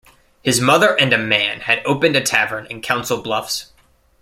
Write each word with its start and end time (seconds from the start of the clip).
His 0.41 0.59
mother 0.59 0.99
and 0.99 1.13
a 1.13 1.17
man 1.19 1.59
had 1.59 1.85
opened 1.85 2.15
a 2.15 2.21
tavern 2.23 2.65
in 2.71 2.81
Council 2.81 3.21
Bluffs. 3.21 3.71